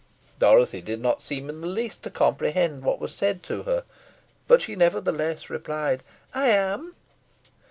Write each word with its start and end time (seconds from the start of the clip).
Dorothy 0.39 0.81
did 0.81 0.99
not 0.99 1.21
seem 1.21 1.47
in 1.47 1.61
the 1.61 1.67
least 1.67 2.01
to 2.01 2.09
comprehend 2.09 2.81
what 2.81 2.99
was 2.99 3.13
said 3.13 3.43
to 3.43 3.61
her; 3.69 3.83
but 4.47 4.59
she 4.59 4.75
nevertheless 4.75 5.47
replied, 5.47 6.01
"I 6.33 6.47
am." 6.47 6.95